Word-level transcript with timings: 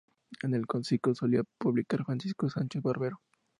En 0.41 0.55
"El 0.55 0.65
Conciso" 0.65 1.13
solía 1.13 1.43
publicar 1.59 2.03
Francisco 2.05 2.49
Sánchez 2.49 2.81
Barbero. 2.81 3.21